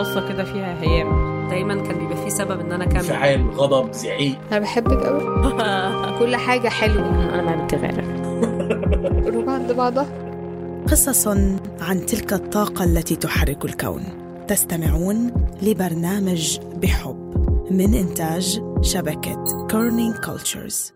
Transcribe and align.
قصة 0.00 0.28
كده 0.28 0.44
فيها 0.44 0.80
هيام. 0.82 1.34
دايما 1.50 1.74
كان 1.74 1.98
بيبقى 1.98 2.16
في 2.24 2.30
سبب 2.30 2.60
إن 2.60 2.72
أنا 2.72 2.84
أكمل. 2.84 2.96
انفعال 2.96 3.50
غضب 3.50 3.92
زعيق. 3.92 4.36
أنا 4.52 4.60
بحبك 4.60 5.06
قوي 5.06 5.20
كل 6.18 6.36
حاجة 6.36 6.68
حلوة. 6.68 7.34
أنا 7.34 7.42
ما 7.42 7.64
بتغير 7.64 8.00
قلوب 9.24 9.48
عند 9.56 9.72
بعضها. 9.72 10.06
قصص 10.90 11.28
عن 11.80 12.06
تلك 12.06 12.32
الطاقة 12.32 12.84
التي 12.84 13.16
تحرك 13.16 13.64
الكون. 13.64 14.02
تستمعون 14.48 15.30
لبرنامج 15.62 16.58
بحب 16.82 17.34
من 17.70 17.94
إنتاج 17.94 18.62
شبكة 18.82 19.66
Kerning 19.70 20.14
Cultures 20.14 20.92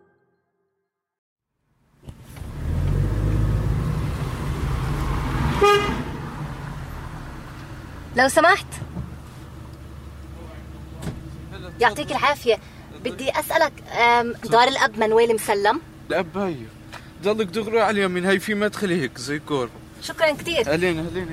لو 8.19 8.29
سمحت. 8.29 8.67
يعطيك 11.81 12.11
العافية. 12.11 12.59
بدي 13.05 13.31
أسألك 13.31 13.73
دار 14.51 14.69
الأب 14.69 14.99
منويل 14.99 15.35
مسلم. 15.35 15.81
لا 16.09 16.21
باية 16.21 16.67
ضلك 17.23 17.47
دغري 17.47 17.81
على 17.81 17.91
اليمين 17.91 18.25
هي 18.27 18.39
في 18.39 18.55
مدخل 18.55 18.91
هيك 18.91 19.19
زي 19.19 19.39
كور 19.39 19.69
شكرا 20.03 20.33
كتير. 20.33 20.75
هلين 20.75 20.99
هلين. 20.99 21.29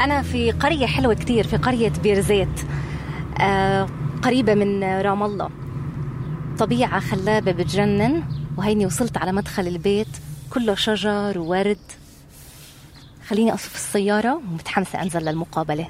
أنا 0.00 0.22
في 0.22 0.50
قرية 0.50 0.86
حلوة 0.86 1.14
كتير 1.14 1.46
في 1.46 1.56
قرية 1.56 1.92
بيرزيت 2.02 2.60
آه 3.40 3.88
قريبة 4.22 4.54
من 4.54 4.84
رام 4.84 5.22
الله. 5.22 5.50
طبيعة 6.58 7.00
خلابة 7.00 7.52
بتجنن 7.52 8.24
وهيني 8.56 8.86
وصلت 8.86 9.16
على 9.16 9.32
مدخل 9.32 9.66
البيت 9.66 10.08
كله 10.50 10.74
شجر 10.74 11.38
وورد. 11.38 11.78
خليني 13.28 13.54
أصف 13.54 13.74
السيارة 13.74 14.34
ومتحمسة 14.34 15.02
أنزل 15.02 15.20
للمقابلة. 15.24 15.88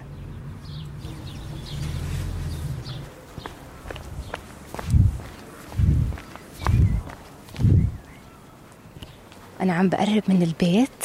أنا 9.61 9.73
عم 9.73 9.89
بقرب 9.89 10.23
من 10.29 10.43
البيت. 10.43 11.05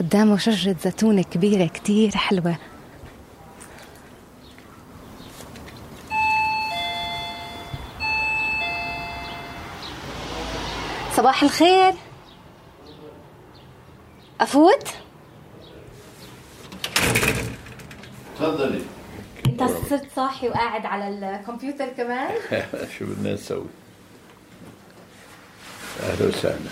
قدامه 0.00 0.36
شجرة 0.36 0.76
زيتون 0.84 1.22
كبيرة 1.22 1.66
كتير 1.66 2.10
حلوة. 2.16 2.56
صباح 11.16 11.42
الخير. 11.42 11.94
أفوت؟ 14.40 14.88
تفضلي. 18.38 18.80
أنت 19.46 19.62
صرت 19.62 20.06
صاحي 20.16 20.48
وقاعد 20.48 20.86
على 20.86 21.08
الكمبيوتر 21.08 21.88
كمان؟ 21.88 22.28
شو 22.98 23.04
بدنا 23.06 23.34
نسوي؟ 23.34 23.66
أهلا 26.02 26.28
وسهلا. 26.28 26.70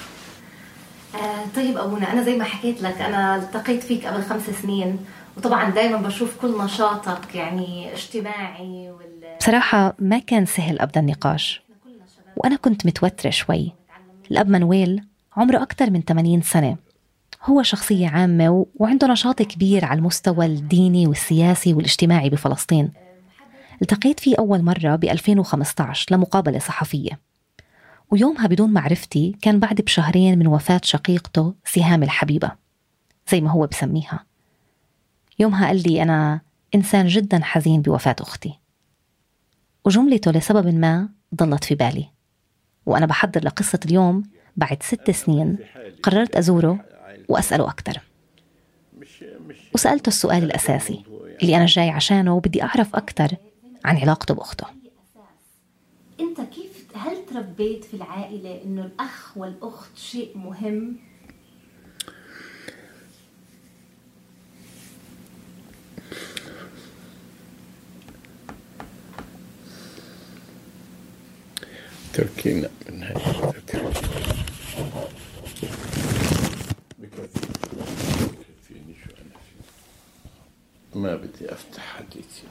آه 1.15 1.45
طيب 1.57 1.79
أبونا 1.79 2.13
أنا 2.13 2.23
زي 2.23 2.37
ما 2.37 2.45
حكيت 2.45 2.83
لك 2.83 3.01
أنا 3.01 3.37
التقيت 3.37 3.83
فيك 3.83 4.07
قبل 4.07 4.23
خمس 4.23 4.43
سنين 4.63 4.99
وطبعا 5.37 5.71
دايما 5.71 5.97
بشوف 5.97 6.37
كل 6.41 6.59
نشاطك 6.59 7.35
يعني 7.35 7.93
اجتماعي 7.93 8.91
وال... 8.91 9.37
بصراحة 9.41 9.95
ما 9.99 10.19
كان 10.19 10.47
سهل 10.47 10.79
أبدأ 10.79 11.01
النقاش 11.01 11.63
وأنا 12.37 12.57
كنت 12.57 12.87
متوترة 12.87 13.31
شوي. 13.31 13.73
الأب 14.31 14.49
منويل 14.49 15.05
عمره 15.37 15.63
أكثر 15.63 15.91
من 15.91 16.03
80 16.03 16.43
سنة. 16.43 16.77
هو 17.43 17.63
شخصية 17.63 18.09
عامة 18.09 18.67
وعنده 18.75 19.07
نشاط 19.07 19.43
كبير 19.43 19.85
على 19.85 19.99
المستوى 19.99 20.47
الديني 20.47 21.07
والسياسي 21.07 21.75
والاجتماعي 21.75 22.31
بفلسطين. 22.31 22.93
التقيت 23.83 24.21
فيه 24.21 24.37
أول 24.39 24.63
مرة 24.63 24.97
ب 24.97 25.05
2015 25.05 26.15
لمقابلة 26.15 26.59
صحفية. 26.59 27.21
ويومها 28.11 28.47
بدون 28.47 28.73
معرفتي 28.73 29.37
كان 29.43 29.61
بعد 29.61 29.81
بشهرين 29.81 30.39
من 30.39 30.47
وفاة 30.47 30.81
شقيقته 30.85 31.55
سهام 31.65 32.03
الحبيبة 32.03 32.53
زي 33.31 33.41
ما 33.41 33.51
هو 33.51 33.67
بسميها. 33.67 34.25
يومها 35.39 35.67
قال 35.67 35.83
لي 35.83 36.03
أنا 36.03 36.41
إنسان 36.75 37.07
جدا 37.07 37.41
حزين 37.43 37.83
بوفاة 37.83 38.17
أختي. 38.21 38.59
وجملته 39.85 40.31
لسبب 40.31 40.75
ما 40.75 41.09
ضلت 41.35 41.65
في 41.65 41.75
بالي. 41.75 42.11
وأنا 42.87 43.07
بحضر 43.07 43.45
لقصة 43.45 43.81
اليوم 43.85 44.23
بعد 44.57 44.83
ست 44.83 45.11
سنين 45.11 45.59
قررت 46.03 46.37
أزوره 46.37 46.85
وأسأله 47.29 47.69
أكثر. 47.69 48.01
وسألته 49.75 50.09
السؤال 50.09 50.43
الأساسي 50.43 51.05
اللي 51.43 51.57
أنا 51.57 51.67
جاي 51.67 51.91
عشانه 51.91 52.37
وبدي 52.37 52.63
أعرف 52.63 52.97
أكثر 52.97 53.37
عن 53.85 53.97
علاقته 53.97 54.35
بأخته. 54.35 54.67
أنت 56.21 56.41
كيف 56.41 56.87
هل 56.97 57.27
تربيت 57.27 57.85
في 57.85 57.95
العائلة 57.95 58.63
إنه 58.65 58.85
الأخ 58.85 59.37
والأخت 59.37 59.99
شيء 59.99 60.39
مهم؟ 60.39 60.97
تركينا 72.13 72.71
من 72.91 73.03
هاي 73.03 73.15
بكفي 76.99 77.47
بكفيني 78.33 78.95
شو 79.05 79.11
أنا 79.11 79.37
فيه 79.47 79.63
ما 80.97 81.17
بدي 81.17 81.53
أفتح 81.53 81.97
حديثي 81.97 82.43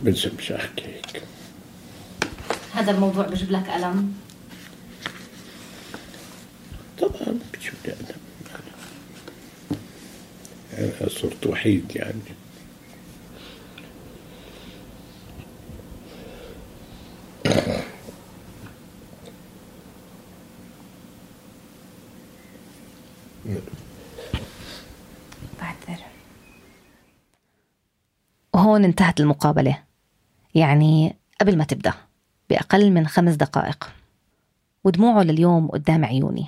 بلزمش 0.00 0.52
احكي 0.52 0.84
هيك. 0.84 1.22
هذا 2.74 2.90
الموضوع 2.90 3.26
بجيب 3.26 3.50
لك 3.50 3.68
الم 3.68 4.14
طبعا 6.98 7.38
بشو 7.52 7.72
بدي 7.82 7.92
أقدم 7.92 8.16
أنا 10.78 11.08
صرت 11.08 11.46
وحيد 11.46 11.96
يعني. 11.96 12.45
وهون 28.76 28.84
انتهت 28.84 29.20
المقابلة. 29.20 29.78
يعني 30.54 31.16
قبل 31.40 31.58
ما 31.58 31.64
تبدأ 31.64 31.92
بأقل 32.50 32.92
من 32.92 33.06
خمس 33.06 33.34
دقائق. 33.34 33.92
ودموعه 34.84 35.22
لليوم 35.22 35.68
قدام 35.68 36.04
عيوني. 36.04 36.46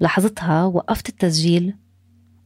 لحظتها 0.00 0.64
وقفت 0.64 1.08
التسجيل 1.08 1.74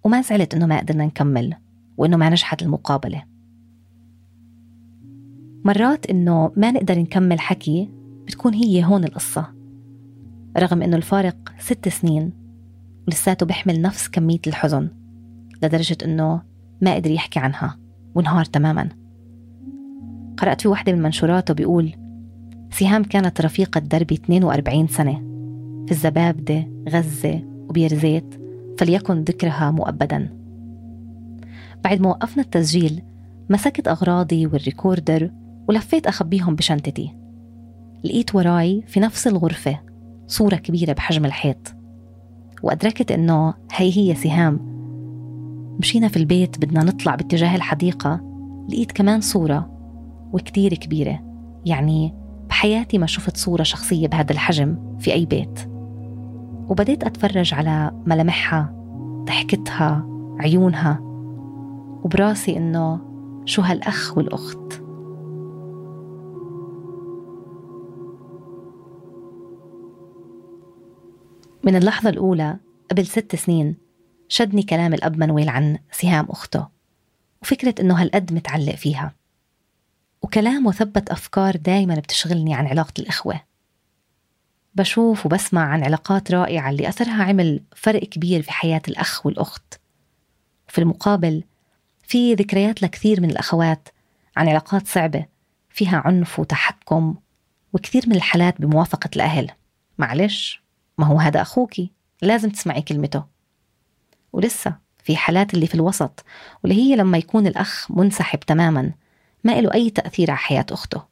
وما 0.04 0.22
زعلت 0.22 0.54
إنه 0.54 0.66
ما 0.66 0.78
قدرنا 0.78 1.06
نكمل 1.06 1.56
وإنه 1.96 2.16
ما 2.16 2.30
نجحت 2.30 2.62
المقابلة. 2.62 3.24
مرات 5.64 6.06
إنه 6.06 6.52
ما 6.56 6.70
نقدر 6.70 6.98
نكمل 6.98 7.40
حكي 7.40 7.90
بتكون 8.26 8.54
هي 8.54 8.84
هون 8.84 9.04
القصة. 9.04 9.54
رغم 10.58 10.82
إنه 10.82 10.96
الفارق 10.96 11.52
ست 11.58 11.88
سنين 11.88 12.32
ولساته 13.06 13.46
بيحمل 13.46 13.82
نفس 13.82 14.08
كمية 14.08 14.40
الحزن 14.46 14.90
لدرجة 15.62 15.98
إنه 16.04 16.42
ما 16.80 16.94
قدر 16.94 17.10
يحكي 17.10 17.38
عنها. 17.38 17.81
وانهار 18.14 18.44
تماما. 18.44 18.88
قرأت 20.36 20.60
في 20.60 20.68
واحدة 20.68 20.92
من 20.92 21.02
منشوراته 21.02 21.54
بيقول 21.54 21.92
سهام 22.70 23.04
كانت 23.04 23.40
رفيقة 23.40 23.78
دربي 23.80 24.14
42 24.14 24.86
سنة. 24.86 25.14
في 25.86 25.92
الزبابدة 25.92 26.68
غزة 26.88 27.42
وبيرزيت 27.68 28.34
فليكن 28.78 29.20
ذكرها 29.20 29.70
مؤبدا. 29.70 30.28
بعد 31.84 32.00
ما 32.00 32.08
وقفنا 32.08 32.42
التسجيل 32.42 33.02
مسكت 33.50 33.88
أغراضي 33.88 34.46
والريكوردر 34.46 35.30
ولفيت 35.68 36.06
أخبيهم 36.06 36.54
بشنطتي. 36.54 37.14
لقيت 38.04 38.34
وراي 38.34 38.82
في 38.86 39.00
نفس 39.00 39.26
الغرفة 39.26 39.80
صورة 40.26 40.56
كبيرة 40.56 40.92
بحجم 40.92 41.24
الحيط. 41.24 41.74
وأدركت 42.62 43.12
إنه 43.12 43.54
هي 43.72 43.96
هي 43.96 44.14
سهام 44.14 44.71
مشينا 45.82 46.08
في 46.08 46.16
البيت 46.16 46.58
بدنا 46.58 46.84
نطلع 46.84 47.14
باتجاه 47.14 47.56
الحديقة. 47.56 48.20
لقيت 48.68 48.92
كمان 48.92 49.20
صورة 49.20 49.70
وكتير 50.32 50.74
كبيرة. 50.74 51.20
يعني 51.66 52.14
بحياتي 52.48 52.98
ما 52.98 53.06
شفت 53.06 53.36
صورة 53.36 53.62
شخصية 53.62 54.08
بهذا 54.08 54.32
الحجم 54.32 54.96
في 54.98 55.12
أي 55.12 55.26
بيت. 55.26 55.60
وبديت 56.68 57.04
أتفرج 57.04 57.54
على 57.54 58.02
ملامحها 58.06 58.74
ضحكتها 59.26 60.06
عيونها. 60.38 60.98
وبراسي 62.04 62.56
إنه 62.56 63.00
شو 63.44 63.62
هالأخ 63.62 64.16
والأخت. 64.16 64.82
من 71.64 71.76
اللحظة 71.76 72.10
الأولى 72.10 72.56
قبل 72.90 73.06
ست 73.06 73.36
سنين 73.36 73.81
شدني 74.32 74.62
كلام 74.62 74.94
الأب 74.94 75.18
منويل 75.18 75.48
عن 75.48 75.78
سهام 75.90 76.26
أخته 76.30 76.68
وفكرة 77.42 77.74
إنه 77.80 78.02
هالقد 78.02 78.32
متعلق 78.32 78.74
فيها. 78.74 79.14
وكلامه 80.22 80.72
ثبت 80.72 81.10
أفكار 81.10 81.56
دايما 81.56 81.94
بتشغلني 81.94 82.54
عن 82.54 82.66
علاقة 82.66 82.92
الإخوة. 82.98 83.40
بشوف 84.74 85.26
وبسمع 85.26 85.62
عن 85.62 85.84
علاقات 85.84 86.30
رائعة 86.32 86.70
اللي 86.70 86.88
أثرها 86.88 87.22
عمل 87.22 87.62
فرق 87.76 88.02
كبير 88.04 88.42
في 88.42 88.52
حياة 88.52 88.82
الأخ 88.88 89.26
والأخت. 89.26 89.80
في 90.68 90.78
المقابل 90.78 91.44
في 92.02 92.34
ذكريات 92.34 92.82
لكثير 92.82 93.20
من 93.20 93.30
الأخوات 93.30 93.88
عن 94.36 94.48
علاقات 94.48 94.86
صعبة 94.86 95.26
فيها 95.70 96.02
عنف 96.04 96.38
وتحكم 96.38 97.14
وكثير 97.72 98.02
من 98.06 98.16
الحالات 98.16 98.60
بموافقة 98.60 99.10
الأهل. 99.16 99.50
معلش 99.98 100.62
ما 100.98 101.06
هو 101.06 101.18
هذا 101.18 101.42
أخوكي؟ 101.42 101.90
لازم 102.22 102.50
تسمعي 102.50 102.82
كلمته. 102.82 103.31
ولسه 104.32 104.76
في 105.04 105.16
حالات 105.16 105.54
اللي 105.54 105.66
في 105.66 105.74
الوسط 105.74 106.24
واللي 106.62 106.82
هي 106.82 106.96
لما 106.96 107.18
يكون 107.18 107.46
الأخ 107.46 107.90
منسحب 107.90 108.40
تماما 108.40 108.92
ما 109.44 109.60
له 109.60 109.74
أي 109.74 109.90
تأثير 109.90 110.30
على 110.30 110.38
حياة 110.38 110.66
أخته 110.70 111.02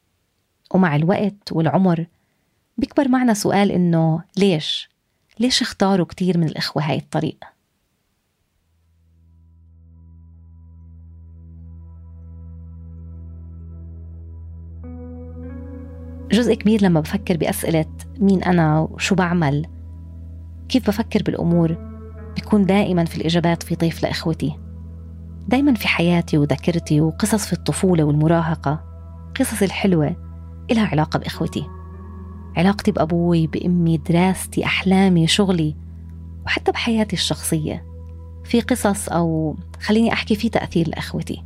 ومع 0.73 0.95
الوقت 0.95 1.51
والعمر 1.51 2.05
بيكبر 2.77 3.07
معنا 3.07 3.33
سؤال 3.33 3.71
إنه 3.71 4.23
ليش؟ 4.37 4.89
ليش 5.39 5.61
اختاروا 5.61 6.05
كتير 6.05 6.37
من 6.37 6.47
الإخوة 6.47 6.83
هاي 6.83 6.97
الطريق؟ 6.97 7.37
جزء 16.31 16.53
كبير 16.53 16.81
لما 16.83 16.99
بفكر 16.99 17.37
بأسئلة 17.37 17.85
مين 18.19 18.43
أنا 18.43 18.79
وشو 18.79 19.15
بعمل 19.15 19.65
كيف 20.69 20.87
بفكر 20.87 21.23
بالأمور 21.23 21.90
بيكون 22.35 22.65
دائما 22.65 23.05
في 23.05 23.17
الإجابات 23.17 23.63
في 23.63 23.75
طيف 23.75 24.03
لإخوتي. 24.03 24.57
دايما 25.47 25.73
في 25.73 25.87
حياتي 25.87 26.37
وذاكرتي 26.37 27.01
وقصص 27.01 27.45
في 27.45 27.53
الطفولة 27.53 28.03
والمراهقة 28.03 28.83
قصص 29.39 29.61
الحلوة 29.61 30.15
إلها 30.71 30.85
علاقة 30.87 31.19
بإخوتي. 31.19 31.65
علاقتي 32.57 32.91
بأبوي 32.91 33.47
بأمي 33.47 33.97
دراستي 33.97 34.65
أحلامي 34.65 35.27
شغلي 35.27 35.75
وحتى 36.45 36.71
بحياتي 36.71 37.15
الشخصية. 37.15 37.85
في 38.43 38.61
قصص 38.61 39.09
أو 39.09 39.55
خليني 39.81 40.13
أحكي 40.13 40.35
في 40.35 40.49
تأثير 40.49 40.89
لإخوتي. 40.89 41.43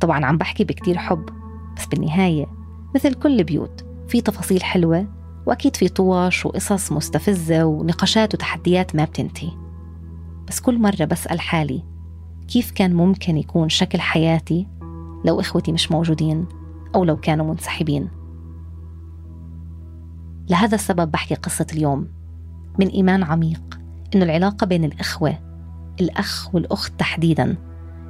طبعا 0.00 0.24
عم 0.24 0.38
بحكي 0.38 0.64
بكتير 0.64 0.98
حب 0.98 1.28
بس 1.76 1.86
بالنهاية 1.86 2.46
مثل 2.94 3.14
كل 3.14 3.44
بيوت 3.44 3.84
في 4.08 4.20
تفاصيل 4.20 4.62
حلوة 4.62 5.06
وأكيد 5.46 5.76
في 5.76 5.88
طوش 5.88 6.46
وقصص 6.46 6.92
مستفزة 6.92 7.64
ونقاشات 7.64 8.34
وتحديات 8.34 8.96
ما 8.96 9.04
بتنتهي. 9.04 9.50
بس 10.48 10.60
كل 10.60 10.78
مرة 10.78 11.04
بسأل 11.04 11.40
حالي 11.40 11.82
كيف 12.48 12.70
كان 12.70 12.94
ممكن 12.94 13.36
يكون 13.36 13.68
شكل 13.68 14.00
حياتي 14.00 14.66
لو 15.24 15.40
إخوتي 15.40 15.72
مش 15.72 15.92
موجودين 15.92 16.46
أو 16.94 17.04
لو 17.04 17.16
كانوا 17.16 17.46
منسحبين؟ 17.46 18.08
لهذا 20.50 20.74
السبب 20.74 21.10
بحكي 21.10 21.34
قصة 21.34 21.66
اليوم 21.72 22.08
من 22.78 22.86
إيمان 22.86 23.22
عميق 23.22 23.80
إنه 24.14 24.24
العلاقة 24.24 24.66
بين 24.66 24.84
الإخوة 24.84 25.38
الأخ 26.00 26.54
والأخت 26.54 26.92
تحديدا 26.98 27.56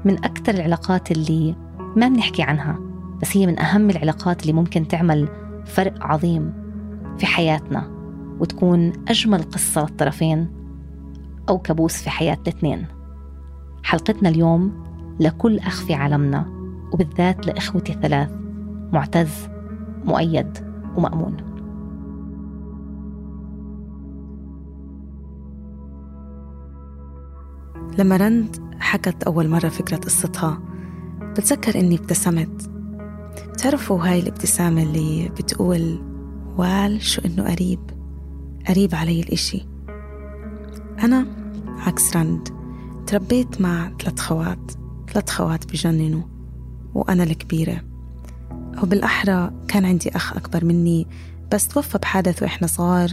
من 0.04 0.24
أكثر 0.24 0.54
العلاقات 0.54 1.12
اللي 1.12 1.54
ما 1.96 2.08
بنحكي 2.08 2.42
عنها 2.42 2.78
بس 3.22 3.36
هي 3.36 3.46
من 3.46 3.58
أهم 3.58 3.90
العلاقات 3.90 4.42
اللي 4.42 4.52
ممكن 4.52 4.88
تعمل 4.88 5.28
فرق 5.66 5.94
عظيم 6.02 6.52
في 7.18 7.26
حياتنا 7.26 7.90
وتكون 8.40 8.92
أجمل 9.08 9.42
قصة 9.42 9.80
للطرفين 9.80 10.63
أو 11.48 11.58
كابوس 11.58 11.96
في 11.96 12.10
حياة 12.10 12.38
الاثنين 12.42 12.86
حلقتنا 13.82 14.28
اليوم 14.28 14.84
لكل 15.20 15.58
أخ 15.58 15.84
في 15.84 15.94
عالمنا 15.94 16.46
وبالذات 16.92 17.46
لإخوتي 17.46 17.92
الثلاث 17.92 18.30
معتز 18.92 19.48
مؤيد 20.04 20.58
ومأمون. 20.96 21.36
لما 27.98 28.16
رند 28.16 28.56
حكت 28.78 29.22
أول 29.22 29.48
مرة 29.48 29.68
فكرة 29.68 29.96
قصتها 29.96 30.62
بتذكر 31.20 31.80
إني 31.80 31.94
ابتسمت. 31.94 32.70
بتعرفوا 33.52 34.04
هاي 34.04 34.20
الابتسامة 34.20 34.82
اللي 34.82 35.28
بتقول 35.28 36.02
وال 36.56 37.02
شو 37.02 37.22
إنه 37.24 37.54
قريب؟ 37.54 37.80
قريب 38.68 38.94
علي 38.94 39.20
الإشي. 39.20 39.73
أنا 41.02 41.26
عكس 41.78 42.16
رند. 42.16 42.48
تربيت 43.06 43.60
مع 43.60 43.92
ثلاث 44.02 44.20
خوات. 44.20 44.72
ثلاث 45.12 45.30
خوات 45.30 45.72
بجننوا 45.72 46.22
وأنا 46.94 47.22
الكبيرة. 47.22 47.80
أو 48.52 48.86
بالأحرى 48.86 49.50
كان 49.68 49.84
عندي 49.84 50.16
أخ 50.16 50.36
أكبر 50.36 50.64
مني 50.64 51.06
بس 51.52 51.68
توفى 51.68 51.98
بحادث 51.98 52.42
وإحنا 52.42 52.66
صغار. 52.66 53.10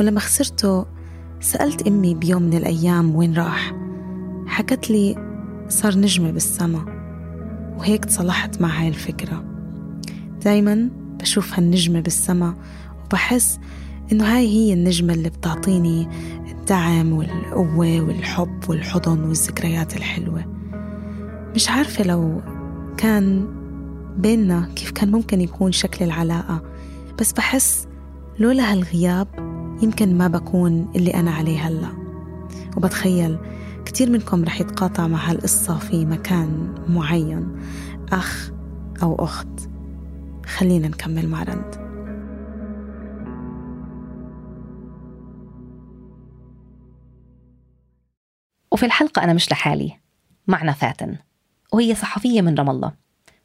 ولما 0.00 0.20
خسرته 0.20 0.86
سألت 1.40 1.86
أمي 1.86 2.14
بيوم 2.14 2.42
من 2.42 2.54
الأيام 2.54 3.14
وين 3.14 3.34
راح. 3.34 3.74
حكت 4.46 4.90
لي 4.90 5.16
صار 5.68 5.98
نجمة 5.98 6.30
بالسما 6.30 6.84
وهيك 7.78 8.04
تصلحت 8.04 8.60
مع 8.60 8.68
هاي 8.68 8.88
الفكرة. 8.88 9.44
دايما 10.44 10.90
بشوف 11.20 11.54
هالنجمة 11.54 12.00
بالسما 12.00 12.54
وبحس 13.04 13.58
إنه 14.12 14.24
هاي 14.24 14.46
هي 14.48 14.72
النجمة 14.72 15.14
اللي 15.14 15.28
بتعطيني 15.28 16.08
الدعم 16.50 17.12
والقوة 17.12 18.00
والحب 18.00 18.60
والحضن 18.68 19.20
والذكريات 19.22 19.96
الحلوة. 19.96 20.44
مش 21.54 21.70
عارفة 21.70 22.04
لو 22.04 22.40
كان 22.96 23.46
بيننا 24.18 24.68
كيف 24.76 24.90
كان 24.90 25.10
ممكن 25.10 25.40
يكون 25.40 25.72
شكل 25.72 26.04
العلاقة 26.04 26.62
بس 27.20 27.32
بحس 27.32 27.86
لولا 28.38 28.72
هالغياب 28.72 29.28
يمكن 29.82 30.18
ما 30.18 30.28
بكون 30.28 30.88
اللي 30.96 31.14
أنا 31.14 31.30
عليه 31.30 31.68
هلأ. 31.68 31.88
وبتخيل 32.76 33.38
كتير 33.84 34.10
منكم 34.10 34.44
رح 34.44 34.60
يتقاطع 34.60 35.06
مع 35.06 35.30
هالقصة 35.30 35.78
في 35.78 36.06
مكان 36.06 36.74
معين 36.88 37.48
أخ 38.12 38.50
أو 39.02 39.24
أخت. 39.24 39.48
خلينا 40.46 40.88
نكمل 40.88 41.28
مع 41.28 41.42
رند. 41.42 41.87
وفي 48.78 48.86
الحلقة 48.86 49.24
أنا 49.24 49.32
مش 49.32 49.52
لحالي 49.52 49.96
معنا 50.46 50.72
فاتن 50.72 51.16
وهي 51.72 51.94
صحفية 51.94 52.42
من 52.42 52.54
رام 52.54 52.70
الله. 52.70 52.92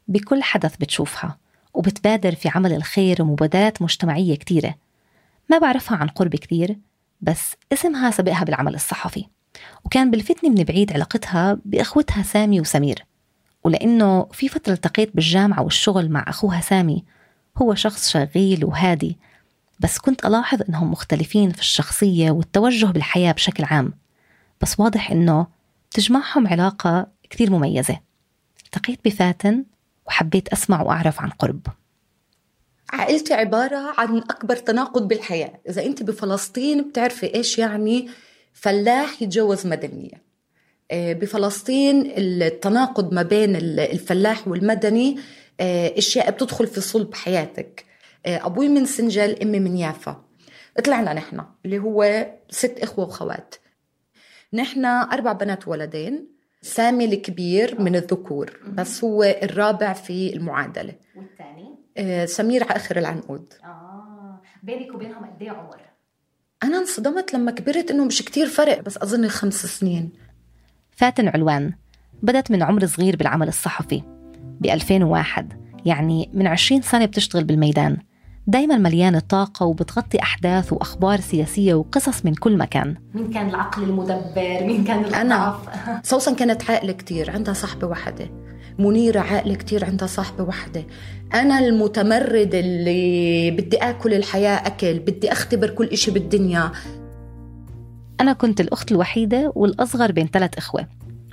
بكل 0.07 0.43
حدث 0.43 0.75
بتشوفها 0.77 1.37
وبتبادر 1.73 2.35
في 2.35 2.49
عمل 2.49 2.73
الخير 2.73 3.21
ومبادرات 3.21 3.81
مجتمعية 3.81 4.35
كتيرة. 4.35 4.75
ما 5.49 5.57
بعرفها 5.57 5.97
عن 5.97 6.07
قرب 6.07 6.35
كتير 6.35 6.77
بس 7.21 7.55
اسمها 7.73 8.11
سبقها 8.11 8.43
بالعمل 8.43 8.75
الصحفي. 8.75 9.25
وكان 9.85 10.11
بلفتني 10.11 10.49
من 10.49 10.63
بعيد 10.63 10.93
علاقتها 10.93 11.57
بإخوتها 11.65 12.23
سامي 12.23 12.61
وسمير. 12.61 13.05
ولأنه 13.63 14.25
في 14.31 14.47
فترة 14.47 14.73
التقيت 14.73 15.15
بالجامعة 15.15 15.61
والشغل 15.61 16.09
مع 16.09 16.25
أخوها 16.27 16.61
سامي 16.61 17.03
هو 17.57 17.75
شخص 17.75 18.09
شغيل 18.09 18.65
وهادي 18.65 19.17
بس 19.79 19.97
كنت 19.97 20.25
ألاحظ 20.25 20.61
إنهم 20.69 20.91
مختلفين 20.91 21.51
في 21.51 21.59
الشخصية 21.59 22.31
والتوجه 22.31 22.85
بالحياة 22.85 23.31
بشكل 23.31 23.63
عام. 23.63 24.02
بس 24.63 24.79
واضح 24.79 25.11
إنه 25.11 25.47
تجمعهم 25.91 26.47
علاقة 26.47 27.07
كثير 27.29 27.49
مميزة. 27.49 27.99
التقيت 28.65 28.99
بفاتن 29.05 29.65
وحبيت 30.07 30.47
أسمع 30.47 30.81
وأعرف 30.81 31.21
عن 31.21 31.29
قرب. 31.29 31.61
عائلتي 32.93 33.33
عبارة 33.33 33.93
عن 33.97 34.17
أكبر 34.17 34.55
تناقض 34.55 35.07
بالحياة. 35.07 35.59
إذا 35.69 35.85
أنت 35.85 36.03
بفلسطين 36.03 36.89
بتعرفي 36.89 37.35
إيش 37.35 37.59
يعني 37.59 38.09
فلاح 38.53 39.21
يتجوز 39.21 39.67
مدنية. 39.67 40.23
آه، 40.91 41.13
بفلسطين 41.13 42.13
التناقض 42.17 43.13
ما 43.13 43.21
بين 43.21 43.55
الفلاح 43.55 44.47
والمدني 44.47 45.19
آه، 45.59 45.97
أشياء 45.97 46.31
بتدخل 46.31 46.67
في 46.67 46.81
صلب 46.81 47.13
حياتك. 47.13 47.85
آه، 48.25 48.45
أبوي 48.45 48.69
من 48.69 48.85
سنجل 48.85 49.41
أمي 49.41 49.59
من 49.59 49.77
يافا. 49.77 50.23
طلعنا 50.85 51.13
نحن 51.13 51.41
اللي 51.65 51.79
هو 51.79 52.27
ست 52.49 52.79
إخوة 52.79 53.05
وخوات. 53.05 53.55
نحن 54.53 54.85
أربع 54.85 55.33
بنات 55.33 55.67
وولدين 55.67 56.27
سامي 56.61 57.05
الكبير 57.05 57.81
من 57.81 57.95
الذكور 57.95 58.59
بس 58.67 59.03
هو 59.03 59.23
الرابع 59.23 59.93
في 59.93 60.35
المعادلة. 60.35 60.93
والثاني؟ 61.15 62.27
سمير 62.27 62.63
على 62.63 62.75
آخر 62.75 62.97
العنقود. 62.97 63.53
آه 63.63 64.41
بينك 64.63 64.95
وبينهم 64.95 65.25
قد 65.25 65.41
إيه 65.41 65.49
عمر؟ 65.51 65.79
أنا 66.63 66.77
انصدمت 66.77 67.33
لما 67.33 67.51
كبرت 67.51 67.91
إنه 67.91 68.05
مش 68.05 68.21
كتير 68.21 68.47
فرق 68.47 68.81
بس 68.81 68.97
أظن 68.97 69.27
خمس 69.27 69.65
سنين. 69.65 70.11
فاتن 70.91 71.27
علوان 71.27 71.73
بدت 72.23 72.51
من 72.51 72.63
عمر 72.63 72.85
صغير 72.85 73.15
بالعمل 73.15 73.47
الصحفي. 73.47 74.03
ب 74.37 74.65
2001 74.65 75.53
يعني 75.85 76.29
من 76.33 76.47
20 76.47 76.81
سنة 76.81 77.05
بتشتغل 77.05 77.43
بالميدان. 77.43 77.97
دايما 78.47 78.77
مليانة 78.77 79.19
طاقة 79.19 79.65
وبتغطي 79.65 80.21
أحداث 80.21 80.73
وأخبار 80.73 81.19
سياسية 81.19 81.73
وقصص 81.73 82.25
من 82.25 82.33
كل 82.33 82.57
مكان. 82.57 82.95
مين 83.13 83.29
كان 83.29 83.49
العقل 83.49 83.83
المدبر؟ 83.83 84.63
مين 84.63 84.83
كان 84.83 85.05
أنا. 85.05 85.33
الأضعف 85.53 86.05
سوسن 86.05 86.35
كانت 86.35 86.71
عاقلة 86.71 86.93
كتير 86.93 87.31
عندها 87.31 87.53
صاحبة 87.53 87.87
واحدة 87.87 88.29
منيرة 88.79 89.19
عاقلة 89.19 89.55
كتير 89.55 89.85
عندها 89.85 90.07
صاحبة 90.07 90.43
واحدة 90.43 90.83
أنا 91.33 91.59
المتمرد 91.59 92.55
اللي 92.55 93.51
بدي 93.51 93.77
آكل 93.77 94.13
الحياة 94.13 94.67
أكل 94.67 94.99
بدي 94.99 95.31
أختبر 95.31 95.69
كل 95.69 95.87
إشي 95.87 96.11
بالدنيا. 96.11 96.71
أنا 98.21 98.33
كنت 98.33 98.61
الأخت 98.61 98.91
الوحيدة 98.91 99.51
والأصغر 99.55 100.11
بين 100.11 100.27
ثلاث 100.27 100.57
إخوة. 100.57 100.87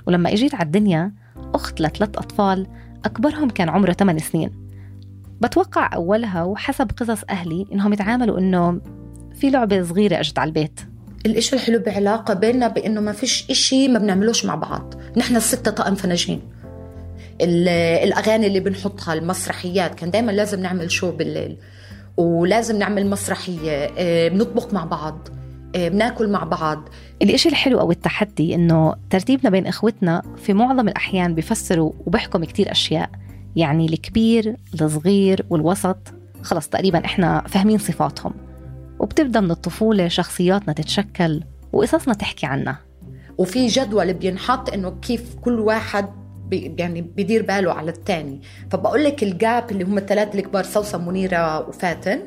ولما 0.07 0.33
إجيت 0.33 0.55
على 0.55 0.65
الدنيا 0.65 1.11
أخت 1.53 1.81
لثلاث 1.81 2.17
أطفال 2.17 2.67
أكبرهم 3.05 3.49
كان 3.49 3.69
عمره 3.69 3.93
8 3.93 4.19
سنين. 4.19 4.60
بتوقع 5.41 5.89
أولها 5.95 6.43
وحسب 6.43 6.91
قصص 6.97 7.23
أهلي 7.29 7.65
إنهم 7.73 7.93
يتعاملوا 7.93 8.39
إنه 8.39 8.81
في 9.35 9.49
لعبة 9.49 9.83
صغيرة 9.83 10.19
أجت 10.19 10.39
على 10.39 10.47
البيت. 10.47 10.79
الإشي 11.25 11.55
الحلو 11.55 11.79
بعلاقة 11.79 12.33
بيننا 12.33 12.67
بإنه 12.67 13.01
ما 13.01 13.11
فيش 13.11 13.47
إشي 13.51 13.87
ما 13.87 13.99
بنعملوش 13.99 14.45
مع 14.45 14.55
بعض. 14.55 14.93
نحن 15.17 15.35
الستة 15.35 15.71
طقم 15.71 15.95
فناجين. 15.95 16.41
ال- 17.41 17.67
الأغاني 18.07 18.47
اللي 18.47 18.59
بنحطها 18.59 19.13
المسرحيات 19.13 19.95
كان 19.95 20.11
دايما 20.11 20.31
لازم 20.31 20.59
نعمل 20.59 20.91
شو 20.91 21.11
بالليل. 21.11 21.57
ولازم 22.17 22.77
نعمل 22.79 23.09
مسرحية 23.09 23.71
آه، 23.97 24.27
بنطبخ 24.27 24.73
مع 24.73 24.85
بعض 24.85 25.27
آه، 25.75 25.87
بناكل 25.89 26.29
مع 26.29 26.43
بعض. 26.43 26.89
الإشي 27.21 27.49
الحلو 27.49 27.79
أو 27.79 27.91
التحدي 27.91 28.55
إنه 28.55 28.95
ترتيبنا 29.09 29.49
بين 29.49 29.67
إخوتنا 29.67 30.21
في 30.37 30.53
معظم 30.53 30.87
الأحيان 30.87 31.35
بيفسروا 31.35 31.91
وبيحكم 32.05 32.43
كتير 32.45 32.71
أشياء. 32.71 33.09
يعني 33.55 33.85
الكبير 33.85 34.55
الصغير 34.73 35.45
والوسط. 35.49 35.97
خلص 36.41 36.67
تقريبا 36.67 37.05
إحنا 37.05 37.43
فاهمين 37.47 37.77
صفاتهم. 37.77 38.33
وبتبدأ 38.99 39.39
من 39.39 39.51
الطفولة 39.51 40.07
شخصياتنا 40.07 40.73
تتشكل 40.73 41.43
وقصصنا 41.73 42.13
تحكي 42.13 42.45
عنها. 42.45 42.79
وفي 43.37 43.67
جدول 43.67 44.13
بينحط 44.13 44.73
إنه 44.73 44.89
كيف 45.01 45.35
كل 45.41 45.59
واحد 45.59 46.09
يعني 46.51 47.01
بيدير 47.01 47.41
باله 47.41 47.73
على 47.73 47.91
الثاني 47.91 48.41
فبقول 48.71 49.03
لك 49.03 49.23
الجاب 49.23 49.71
اللي 49.71 49.83
هم 49.83 49.97
الثلاثه 49.97 50.39
الكبار 50.39 50.63
سوسن 50.63 51.05
منيرة 51.05 51.67
وفاتن. 51.67 52.19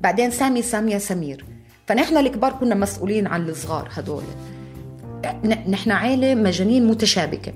بعدين 0.00 0.30
سامي 0.30 0.62
سامية 0.62 0.98
سمير. 0.98 1.44
فنحن 1.86 2.16
الكبار 2.16 2.52
كنا 2.52 2.74
مسؤولين 2.74 3.26
عن 3.26 3.48
الصغار 3.48 3.88
هدول. 3.92 4.22
نحن 5.68 5.90
عائله 5.90 6.34
مجانين 6.34 6.86
متشابكة. 6.86 7.52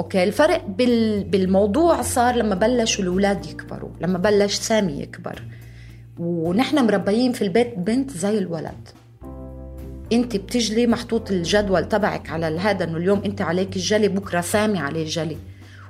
أوكي؟ 0.00 0.24
الفرق 0.24 0.66
بال... 0.66 1.24
بالموضوع 1.24 2.02
صار 2.02 2.34
لما 2.34 2.54
بلشوا 2.54 3.04
الأولاد 3.04 3.46
يكبروا 3.46 3.90
لما 4.00 4.18
بلش 4.18 4.54
سامي 4.54 4.92
يكبر. 4.92 5.42
ونحن 6.18 6.86
مربيين 6.86 7.32
في 7.32 7.42
البيت 7.42 7.78
بنت 7.78 8.10
زي 8.10 8.38
الولد. 8.38 8.88
أنت 10.12 10.36
بتجلي 10.36 10.86
محطوط 10.86 11.30
الجدول 11.30 11.88
تبعك 11.88 12.30
على 12.30 12.46
هذا 12.46 12.84
إنه 12.84 12.96
اليوم 12.96 13.22
أنت 13.24 13.42
عليك 13.42 13.76
الجلي 13.76 14.08
بكرة 14.08 14.40
سامي 14.40 14.78
عليه 14.78 15.02
الجلي. 15.02 15.36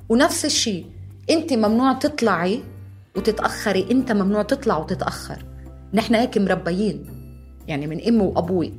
ونفس 0.08 0.44
الشيء 0.44 0.86
أنت 1.30 1.52
ممنوع 1.52 1.92
تطلعي 1.92 2.60
وتتأخري 3.16 3.86
أنت 3.90 4.12
ممنوع 4.12 4.42
تطلع 4.42 4.78
وتتأخر. 4.78 5.44
نحن 5.94 6.14
هيك 6.14 6.38
مربيين 6.38 7.06
يعني 7.68 7.86
من 7.86 8.06
أمي 8.08 8.20
وأبوي. 8.20 8.72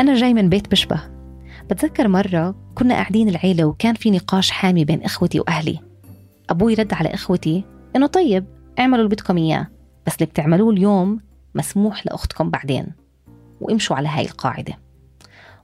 أنا 0.00 0.14
جاي 0.14 0.34
من 0.34 0.48
بيت 0.48 0.70
بشبه. 0.70 1.19
بتذكر 1.70 2.08
مرة 2.08 2.54
كنا 2.74 2.94
قاعدين 2.94 3.28
العيلة 3.28 3.64
وكان 3.64 3.94
في 3.94 4.10
نقاش 4.10 4.50
حامي 4.50 4.84
بين 4.84 5.02
إخوتي 5.02 5.40
وأهلي. 5.40 5.80
أبوي 6.50 6.74
رد 6.74 6.94
على 6.94 7.14
إخوتي 7.14 7.64
إنه 7.96 8.06
طيب 8.06 8.44
اعملوا 8.78 9.04
اللي 9.04 9.14
بدكم 9.14 9.36
إياه 9.36 9.66
بس 10.06 10.14
اللي 10.14 10.26
بتعملوه 10.26 10.70
اليوم 10.72 11.20
مسموح 11.54 12.06
لأختكم 12.06 12.50
بعدين. 12.50 12.86
وامشوا 13.60 13.96
على 13.96 14.08
هاي 14.08 14.24
القاعدة. 14.24 14.78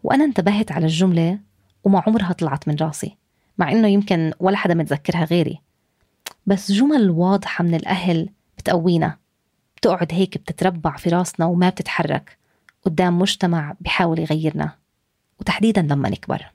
وأنا 0.03 0.25
انتبهت 0.25 0.73
على 0.73 0.87
الجملة 0.87 1.39
وما 1.85 2.03
عمرها 2.07 2.33
طلعت 2.33 2.69
من 2.69 2.77
راسي 2.81 3.17
مع 3.59 3.73
إنه 3.73 3.89
يمكن 3.89 4.33
ولا 4.41 4.57
حدا 4.57 4.75
متذكرها 4.75 5.25
غيري. 5.25 5.59
بس 6.47 6.73
جمل 6.73 7.11
واضحة 7.11 7.65
من 7.65 7.75
الأهل 7.75 8.29
بتقوينا. 8.59 9.17
بتقعد 9.77 10.09
هيك 10.11 10.39
بتتربع 10.39 10.97
في 10.97 11.11
راسنا 11.11 11.47
وما 11.47 11.69
بتتحرك. 11.69 12.39
قدام 12.85 13.19
مجتمع 13.19 13.75
بيحاول 13.81 14.19
يغيرنا. 14.19 14.86
وتحديدا 15.40 15.83
لما 15.83 16.09
نكبر. 16.09 16.47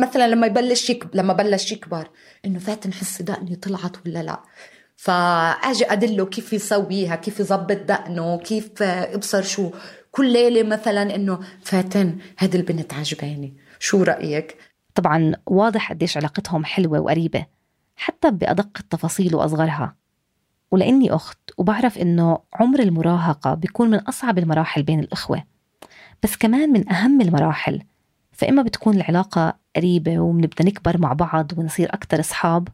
مثلا 0.00 0.28
لما 0.28 0.46
يبلش 0.46 0.90
يكبر 0.90 1.10
لما 1.14 1.32
بلش 1.32 1.72
يكبر 1.72 2.10
إنه 2.44 2.58
فاتن 2.58 2.92
حس 2.92 3.22
دقني 3.22 3.56
طلعت 3.56 4.06
ولا 4.06 4.22
لا؟ 4.22 4.42
فأجي 4.96 5.92
أدله 5.92 6.26
كيف 6.26 6.52
يسويها 6.52 7.16
كيف 7.16 7.40
يظبط 7.40 7.76
دقنه 7.76 8.38
كيف 8.38 8.82
ابصر 8.82 9.42
شو. 9.42 9.70
كل 10.10 10.32
ليلة 10.32 10.62
مثلا 10.62 11.14
إنه 11.14 11.40
فاتن 11.62 12.18
هذه 12.38 12.56
البنت 12.56 12.94
عجباني. 12.94 13.56
شو 13.78 14.02
رأيك؟ 14.02 14.56
طبعا 14.94 15.32
واضح 15.46 15.92
قديش 15.92 16.16
علاقتهم 16.16 16.64
حلوة 16.64 17.00
وقريبة 17.00 17.46
حتى 17.96 18.30
بأدق 18.30 18.78
التفاصيل 18.80 19.34
وأصغرها. 19.34 19.96
ولأني 20.70 21.14
أخت 21.14 21.38
وبعرف 21.56 21.98
إنه 21.98 22.38
عمر 22.54 22.80
المراهقة 22.80 23.54
بيكون 23.54 23.90
من 23.90 23.98
أصعب 23.98 24.38
المراحل 24.38 24.82
بين 24.82 25.00
الإخوة. 25.00 25.44
بس 26.24 26.36
كمان 26.36 26.72
من 26.72 26.92
أهم 26.92 27.20
المراحل 27.20 27.82
فإما 28.32 28.62
بتكون 28.62 28.96
العلاقة 28.96 29.58
قريبة 29.76 30.18
وبنبدأ 30.18 30.64
نكبر 30.64 30.98
مع 30.98 31.12
بعض 31.12 31.58
ونصير 31.58 31.94
أكتر 31.94 32.20
أصحاب 32.20 32.68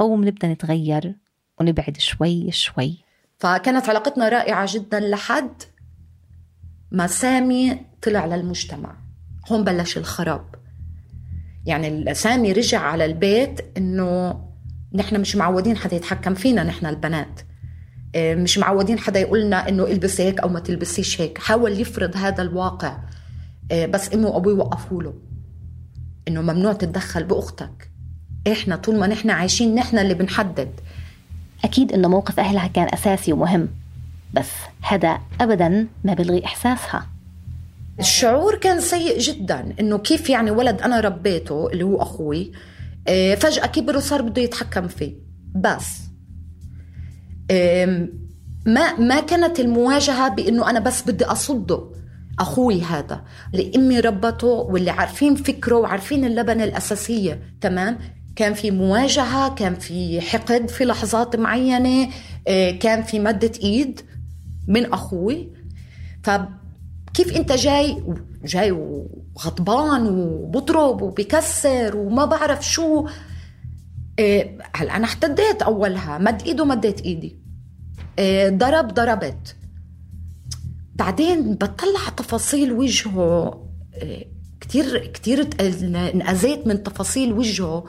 أو 0.00 0.16
بنبدأ 0.16 0.48
نتغير 0.48 1.14
ونبعد 1.60 1.96
شوي 1.98 2.50
شوي. 2.50 2.98
فكانت 3.38 3.88
علاقتنا 3.88 4.28
رائعة 4.28 4.68
جدا 4.70 5.00
لحد 5.00 5.62
ما 6.90 7.06
سامي 7.06 7.80
طلع 8.02 8.26
للمجتمع. 8.26 8.96
هون 9.50 9.64
بلش 9.64 9.98
الخراب. 9.98 10.54
يعني 11.66 12.14
سامي 12.14 12.52
رجع 12.52 12.80
على 12.80 13.04
البيت 13.04 13.60
إنه 13.76 14.40
نحن 14.94 15.20
مش 15.20 15.36
معودين 15.36 15.76
حدا 15.76 15.96
يتحكم 15.96 16.34
فينا 16.34 16.64
نحن 16.64 16.86
البنات. 16.86 17.40
مش 18.16 18.58
معودين 18.58 18.98
حدا 18.98 19.20
يقولنا 19.20 19.68
إنه 19.68 19.84
البسي 19.86 20.22
هيك 20.22 20.40
أو 20.40 20.48
ما 20.48 20.60
تلبسيش 20.60 21.20
هيك. 21.20 21.38
حاول 21.38 21.80
يفرض 21.80 22.16
هذا 22.16 22.42
الواقع 22.42 22.98
إيه، 23.70 23.86
بس 23.86 24.14
امه 24.14 24.28
وأبوي 24.28 24.52
وقفوا 24.52 25.02
له. 25.02 25.14
إنه 26.28 26.42
ممنوع 26.42 26.72
تتدخل 26.72 27.24
بأختك. 27.24 27.90
إحنا 28.52 28.76
طول 28.76 28.98
ما 28.98 29.06
نحن 29.06 29.30
عايشين 29.30 29.74
نحن 29.74 29.98
اللي 29.98 30.14
بنحدد. 30.14 30.70
أكيد 31.64 31.92
إنه 31.92 32.08
موقف 32.08 32.40
أهلها 32.40 32.66
كان 32.66 32.88
أساسي 32.94 33.32
ومهم 33.32 33.68
بس 34.34 34.50
هذا 34.82 35.18
أبدا 35.40 35.86
ما 36.04 36.14
بلغي 36.14 36.44
إحساسها. 36.44 37.06
الشعور 38.00 38.54
كان 38.54 38.80
سيء 38.80 39.18
جدا 39.18 39.74
إنه 39.80 39.98
كيف 39.98 40.30
يعني 40.30 40.50
ولد 40.50 40.82
أنا 40.82 41.00
ربيته 41.00 41.68
اللي 41.72 41.84
هو 41.84 42.02
أخوي 42.02 42.52
آه، 43.08 43.34
فجأة 43.34 43.66
كبر 43.66 43.96
وصار 43.96 44.22
بده 44.22 44.42
يتحكم 44.42 44.88
فيه. 44.88 45.14
بس 45.54 46.07
ما 48.66 48.98
ما 48.98 49.20
كانت 49.20 49.60
المواجهة 49.60 50.28
بأنه 50.28 50.70
أنا 50.70 50.80
بس 50.80 51.02
بدي 51.02 51.24
أصده 51.24 51.84
أخوي 52.38 52.82
هذا 52.82 53.24
اللي 53.54 53.72
امي 53.76 54.00
ربته 54.00 54.46
واللي 54.46 54.90
عارفين 54.90 55.34
فكره 55.34 55.76
وعارفين 55.76 56.24
اللبنة 56.24 56.64
الأساسية 56.64 57.42
تمام؟ 57.60 57.98
كان 58.36 58.54
في 58.54 58.70
مواجهة 58.70 59.54
كان 59.54 59.74
في 59.74 60.20
حقد 60.20 60.68
في 60.68 60.84
لحظات 60.84 61.36
معينة 61.36 62.08
آه، 62.48 62.70
كان 62.70 63.02
في 63.02 63.18
مدة 63.18 63.52
إيد 63.62 64.00
من 64.68 64.92
أخوي. 64.92 65.48
فكيف 66.22 67.36
أنت 67.36 67.52
جاي 67.52 68.02
جاي 68.44 68.70
وغضبان 68.70 70.06
وبضرب 70.06 71.02
وبكسر 71.02 71.96
وما 71.96 72.24
بعرف 72.24 72.68
شو؟ 72.68 73.06
إيه، 74.18 74.58
هلا 74.76 74.96
أنا 74.96 75.04
احتديت 75.04 75.62
أولها 75.62 76.18
مد 76.18 76.42
ايده 76.42 76.64
مديت 76.64 77.00
إيدي. 77.00 77.38
إيه، 78.18 78.48
ضرب 78.48 78.94
ضربت. 78.94 79.56
بعدين 80.94 81.54
بطلع 81.54 82.08
تفاصيل 82.16 82.72
وجهه. 82.72 83.68
إيه، 83.94 84.28
كتير 84.60 85.06
كتير 85.06 85.48
انأذيت 85.60 86.66
من 86.66 86.82
تفاصيل 86.82 87.32
وجهه 87.32 87.84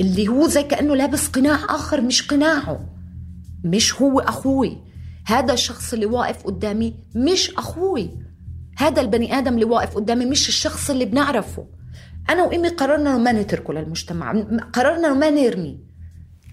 اللي 0.00 0.28
هو 0.28 0.48
زي 0.48 0.62
كأنه 0.62 0.96
لابس 0.96 1.28
قناع 1.28 1.58
آخر 1.68 2.00
مش 2.00 2.22
قناعه. 2.22 2.94
مش 3.64 4.02
هو 4.02 4.20
أخوي. 4.20 4.78
هذا 5.26 5.52
الشخص 5.52 5.92
اللي 5.92 6.06
واقف 6.06 6.42
قدامي 6.42 6.94
مش 7.14 7.50
أخوي. 7.50 8.10
هذا 8.78 9.00
البني 9.00 9.38
آدم 9.38 9.54
اللي 9.54 9.64
واقف 9.64 9.94
قدامي 9.94 10.24
مش 10.24 10.48
الشخص 10.48 10.90
اللي 10.90 11.04
بنعرفه. 11.04 11.66
أنا 12.30 12.42
وإمي 12.42 12.68
قررنا 12.68 13.18
ما 13.18 13.32
نتركه 13.32 13.74
للمجتمع 13.74 14.42
قررنا 14.72 15.14
ما 15.14 15.30
نرمي 15.30 15.78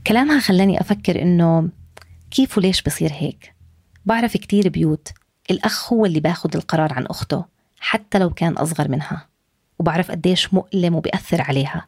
كلامها 0.08 0.39
خلاني 0.39 0.82
أفكر 0.82 1.22
إنه 1.22 1.70
كيف 2.32 2.58
وليش 2.58 2.82
بصير 2.82 3.12
هيك؟ 3.13 3.55
بعرف 4.05 4.38
كتير 4.38 4.70
بيوت 4.70 5.12
الأخ 5.51 5.94
هو 5.94 6.05
اللي 6.05 6.20
باخد 6.20 6.55
القرار 6.55 6.94
عن 6.94 7.05
أخته 7.05 7.46
حتى 7.79 8.20
لو 8.20 8.29
كان 8.29 8.53
أصغر 8.53 8.88
منها 8.89 9.27
وبعرف 9.79 10.12
قديش 10.12 10.53
مؤلم 10.53 10.96
وبيأثر 10.96 11.41
عليها. 11.41 11.88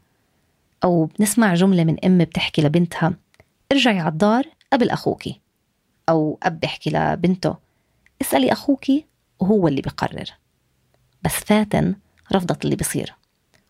أو 0.84 1.06
بنسمع 1.06 1.54
جملة 1.54 1.84
من 1.84 2.06
أم 2.06 2.18
بتحكي 2.18 2.62
لبنتها 2.62 3.14
ارجعي 3.72 4.00
على 4.00 4.12
الدار 4.12 4.44
قبل 4.74 4.90
أخوكي 4.90 5.42
أو 6.10 6.40
أب 6.44 6.60
بيحكي 6.60 6.90
لبنته 6.90 7.56
اسألي 8.22 8.52
أخوكي 8.52 9.06
وهو 9.40 9.68
اللي 9.68 9.82
بيقرر. 9.82 10.34
بس 11.24 11.32
فاتن 11.32 11.96
رفضت 12.34 12.66
اللي 12.66 12.76
بصير. 12.76 13.16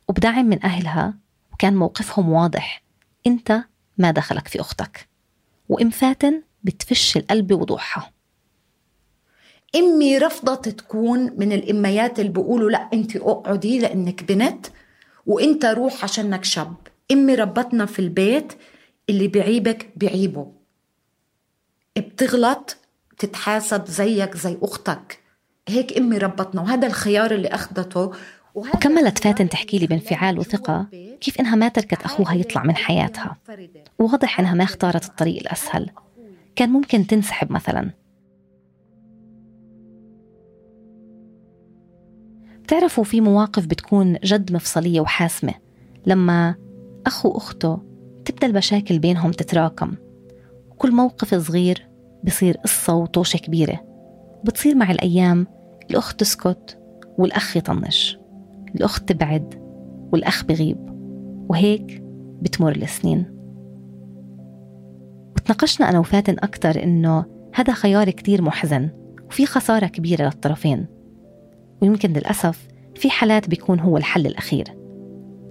وبدعم 0.08 0.46
من 0.46 0.64
أهلها 0.66 1.14
وكان 1.54 1.76
موقفهم 1.76 2.30
واضح. 2.30 2.84
أنت 3.28 3.64
ما 3.98 4.12
دخلك 4.12 4.48
في 4.48 4.60
أختك. 4.62 5.08
وإم 5.70 5.90
فاتن 5.90 6.42
بتفش 6.64 7.18
القلب 7.18 7.48
بوضوحها 7.48 8.12
أمي 9.76 10.18
رفضت 10.18 10.70
تكون 10.70 11.20
من 11.38 11.52
الأميات 11.52 12.20
اللي 12.20 12.32
بيقولوا 12.32 12.70
لا 12.70 12.90
أنت 12.94 13.16
اقعدي 13.16 13.80
لأنك 13.80 14.24
بنت 14.24 14.68
وأنت 15.26 15.66
روح 15.66 16.04
عشانك 16.04 16.44
شاب. 16.44 16.76
أمي 17.12 17.36
ربتنا 17.36 17.86
في 17.86 18.00
البيت 18.00 18.54
اللي 19.10 19.28
بيعيبك 19.28 19.90
بيعيبه 19.96 20.52
بتغلط 21.98 22.78
تتحاسب 23.18 23.86
زيك 23.88 24.38
زي 24.38 24.58
أختك. 24.62 25.20
هيك 25.68 25.98
أمي 25.98 26.18
ربتنا 26.18 26.62
وهذا 26.62 26.88
الخيار 26.88 27.32
اللي 27.32 27.48
أخذته 27.48 28.12
وكملت 28.58 29.18
فاتن 29.18 29.50
تحكي 29.50 29.80
لي 29.80 29.88
بانفعال 29.88 30.40
وثقة 30.40 30.88
كيف 31.22 31.40
إنها 31.40 31.56
ما 31.56 31.68
تركت 31.68 32.02
أخوها 32.02 32.34
يطلع 32.34 32.64
من 32.64 32.76
حياتها. 32.76 33.38
وواضح 34.00 34.40
إنها 34.40 34.54
ما 34.54 34.64
اختارت 34.64 35.06
الطريق 35.06 35.40
الأسهل. 35.40 35.90
كان 36.56 36.70
ممكن 36.70 37.08
تنسحب 37.08 37.52
مثلا. 37.52 37.92
بتعرفوا 42.64 43.04
في 43.04 43.22
مواقف 43.22 43.66
بتكون 43.66 44.18
جد 44.24 44.54
مفصلية 44.54 45.02
وحاسمة. 45.02 45.54
لما 46.06 46.56
أخ 47.06 47.26
وأخته 47.26 47.80
تبدأ 48.26 48.48
المشاكل 48.48 49.00
بينهم 49.00 49.32
تتراكم. 49.32 49.96
كل 50.78 50.92
موقف 50.92 51.36
صغير 51.36 51.88
بصير 52.24 52.58
قصة 52.58 52.94
وطوشة 52.96 53.38
كبيرة. 53.38 53.80
بتصير 54.44 54.76
مع 54.76 54.92
الأيام 54.92 55.48
الأخت 55.92 56.20
تسكت 56.20 56.80
والأخ 57.18 57.58
يطنش. 57.58 58.18
الأخت 58.76 59.10
تبعد 59.10 59.54
والأخ 60.14 60.46
بغيب 60.46 60.78
وهيك 61.50 62.04
بتمر 62.42 62.76
السنين. 62.76 63.26
وتناقشنا 65.36 65.90
أنا 65.90 66.00
وفاتن 66.00 66.36
أكتر 66.40 66.84
إنه 66.84 67.26
هذا 67.56 67.74
خيار 67.74 68.10
كتير 68.10 68.42
محزن 68.42 68.90
وفي 69.30 69.46
خسارة 69.46 69.88
كبيرة 69.88 70.26
للطرفين. 70.26 70.86
ويمكن 71.82 72.10
للأسف 72.14 72.68
في 72.96 73.10
حالات 73.10 73.50
بيكون 73.50 73.80
هو 73.80 73.98
الحل 73.98 74.26
الأخير. 74.26 74.78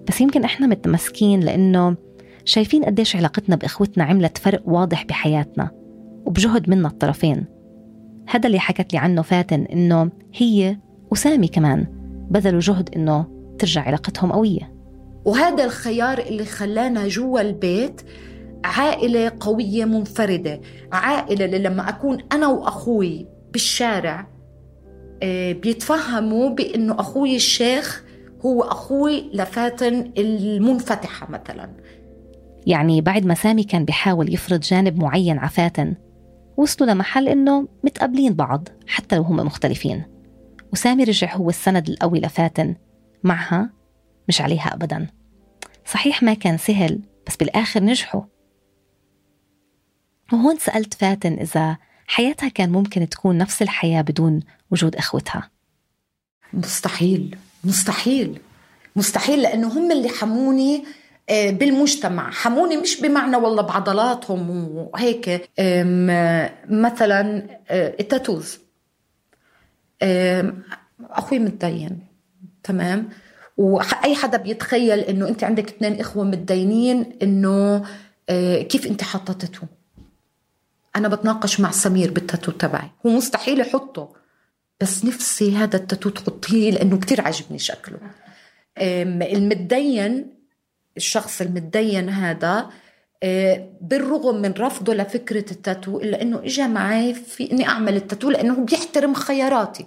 بس 0.09 0.21
يمكن 0.21 0.45
إحنا 0.45 0.67
متمسكين 0.67 1.41
لأنه 1.41 1.97
شايفين 2.45 2.85
قديش 2.85 3.17
علاقتنا 3.17 3.57
بإخوتنا 3.57 4.05
عملت 4.05 4.39
فرق 4.39 4.63
واضح 4.67 5.05
بحياتنا 5.05 5.71
وبجهد 6.27 6.71
منا 6.71 6.89
الطرفين. 6.89 7.45
هذا 8.29 8.47
اللي 8.47 8.59
حكت 8.59 8.93
لي 8.93 8.99
عنه 8.99 9.23
فاتن 9.23 9.63
إنه 9.63 10.11
هي 10.35 10.77
وسامي 11.11 11.49
كمان 11.49 11.87
بذلوا 12.31 12.61
جهد 12.61 12.95
إنه 12.97 13.27
ترجع 13.59 13.83
علاقتهم 13.83 14.33
قوية. 14.33 14.73
وهذا 15.25 15.65
الخيار 15.65 16.19
اللي 16.19 16.45
خلانا 16.45 17.09
جوا 17.09 17.41
البيت 17.41 18.01
عائلة 18.65 19.33
قوية 19.41 19.85
منفردة 19.85 20.61
عائلة 20.93 21.45
اللي 21.45 21.59
لما 21.59 21.89
أكون 21.89 22.19
أنا 22.33 22.49
وأخوي 22.49 23.27
بالشارع 23.53 24.27
آه، 25.23 25.53
بيتفهموا 25.53 26.51
بأنه 26.51 27.01
أخوي 27.01 27.37
الشيخ 27.37 28.05
هو 28.47 28.63
أخوي 28.63 29.31
لفاتن 29.33 30.13
المنفتحة 30.19 31.31
مثلا. 31.31 31.71
يعني 32.67 33.01
بعد 33.01 33.27
ما 33.27 33.35
سامي 33.35 33.65
كان 33.65 33.85
بيحاول 33.85 34.35
يفرض 34.35 34.61
جانب 34.61 34.99
معين 34.99 35.39
على 35.39 35.49
فاتن 35.49 35.95
وصلوا 36.57 36.91
لمحل 36.91 37.29
إنه 37.29 37.69
متقابلين 37.85 38.35
بعض 38.35 38.69
حتى 38.87 39.17
لو 39.17 39.23
هم 39.23 39.37
مختلفين. 39.37 40.16
وسامي 40.77 41.05
رجع 41.05 41.37
هو 41.37 41.49
السند 41.51 41.89
القوي 41.89 42.21
لفاتن 42.21 42.75
معها 43.25 43.71
مش 44.29 44.41
عليها 44.41 44.75
أبدا. 44.75 45.07
صحيح 45.87 46.23
ما 46.23 46.35
كان 46.35 46.59
سهل 46.59 47.01
بس 47.27 47.37
بالآخر 47.37 47.83
نجحوا. 47.83 48.23
وهون 50.33 50.59
سألت 50.59 50.95
فاتن 50.95 51.33
إذا 51.33 51.77
حياتها 52.07 52.49
كان 52.49 52.73
ممكن 52.73 53.09
تكون 53.09 53.39
نفس 53.39 53.63
الحياة 53.63 54.03
بدون 54.03 54.41
وجود 54.71 54.97
إخوتها. 54.97 55.51
مستحيل 56.53 57.37
مستحيل 57.65 58.41
مستحيل 58.97 59.43
لأنه 59.43 59.79
هم 59.79 59.93
اللي 59.93 60.09
حموني 60.09 60.85
آه، 61.31 61.51
بالمجتمع. 61.51 62.31
حموني 62.31 62.77
مش 62.77 63.01
بمعنى 63.01 63.37
والله 63.37 63.63
بعضلاتهم 63.63 64.51
وهيك. 64.51 65.51
مثلا 66.69 67.47
آه، 67.69 67.95
التاتوز. 68.01 68.66
أخوي 70.03 71.39
متدين 71.39 72.07
تمام؟ 72.63 73.09
وأي 73.57 74.15
حدا 74.15 74.39
بيتخيل 74.39 74.99
إنه 74.99 75.29
أنت 75.29 75.45
عندك 75.45 75.69
اثنين 75.69 76.01
إخوة 76.01 76.25
متدينين 76.25 77.19
إنه 77.23 77.85
آه، 78.29 78.63
كيف 78.63 78.87
أنت 78.87 79.03
حاطة 79.03 79.33
تاتو 79.33 79.67
أنا 80.97 81.09
بتناقش 81.09 81.61
مع 81.61 81.71
سمير 81.71 82.11
بالتاتو 82.11 82.53
تبعي. 82.53 82.91
هو 83.07 83.11
مستحيل 83.11 83.61
يحطه 83.61 84.13
بس 84.81 85.05
نفسي 85.05 85.57
هذا 85.57 85.77
التاتو 85.77 86.11
تحطيه 86.11 86.71
لأنه 86.71 86.99
كتير 86.99 87.21
عجبني 87.21 87.59
شكله. 87.59 87.99
المتدين 88.79 90.37
الشخص 90.97 91.41
المتدين 91.41 92.09
هذا 92.09 92.71
بالرغم 93.81 94.43
من 94.43 94.53
رفضه 94.59 94.95
لفكرة 94.95 95.53
التاتو 95.53 96.01
إلا 96.01 96.23
أنه 96.23 96.39
إجا 96.45 96.67
معي 96.67 97.15
في 97.15 97.53
أني 97.53 97.69
أعمل 97.69 97.97
التاتو 97.97 98.31
لأنه 98.31 98.65
بيحترم 98.65 99.15
خياراتي. 99.15 99.87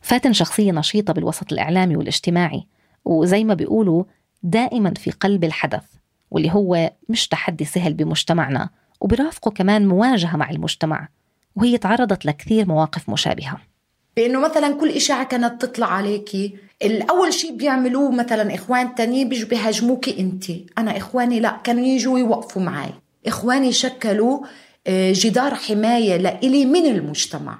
فاتن 0.00 0.32
شخصية 0.32 0.72
نشيطة 0.72 1.12
بالوسط 1.12 1.52
الإعلامي 1.52 1.96
والاجتماعي 1.96 2.66
وزي 3.04 3.44
ما 3.44 3.54
بيقولوا 3.54 4.04
دائما 4.42 4.94
في 4.94 5.10
قلب 5.10 5.44
الحدث 5.44 5.84
واللي 6.30 6.50
هو 6.50 6.92
مش 7.08 7.28
تحدي 7.28 7.64
سهل 7.64 7.94
بمجتمعنا 7.94 8.70
وبرافقه 9.00 9.50
كمان 9.50 9.88
مواجهة 9.88 10.36
مع 10.36 10.50
المجتمع 10.50 11.08
وهي 11.56 11.78
تعرضت 11.78 12.26
لكثير 12.26 12.68
مواقف 12.68 13.10
مشابهة. 13.10 13.60
بأنه 14.16 14.40
مثلا 14.40 14.76
كل 14.80 14.88
إشاعة 14.88 15.24
كانت 15.24 15.62
تطلع 15.62 15.86
عليكي 15.86 16.56
الأول 16.82 17.32
شيء 17.32 17.56
بيعملوه 17.56 18.10
مثلا 18.10 18.54
إخوان 18.54 18.94
تانيين 18.94 19.28
بيجوا 19.28 19.48
بيهاجموكي 19.48 20.20
انت. 20.20 20.44
أنا 20.78 20.96
إخواني 20.96 21.40
لا 21.40 21.60
كانوا 21.64 21.84
يجوا 21.84 22.18
يوقفوا 22.18 22.62
معي 22.62 22.90
إخواني 23.26 23.72
شكلوا 23.72 24.46
آه، 24.86 25.12
جدار 25.16 25.54
حماية 25.54 26.16
لإلي 26.16 26.64
من 26.66 26.86
المجتمع. 26.86 27.58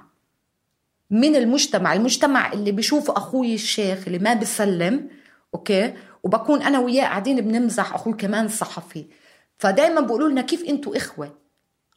من 1.09 1.35
المجتمع 1.35 1.93
المجتمع 1.93 2.53
اللي 2.53 2.71
بيشوف 2.71 3.11
أخوي 3.11 3.53
الشيخ 3.53 3.99
اللي 4.07 4.19
ما 4.19 4.33
بيسلم 4.33 5.09
أوكي؟ 5.53 5.93
وبكون 6.23 6.61
أنا 6.61 6.79
وياه 6.79 7.03
قاعدين 7.03 7.41
بنمزح 7.41 7.93
أخوي 7.93 8.13
كمان 8.13 8.47
صحفي. 8.47 9.05
فدائما 9.57 10.01
بيقولوا 10.01 10.29
لنا 10.29 10.41
كيف 10.41 10.63
أنتوا 10.63 10.97
إخوة؟ 10.97 11.35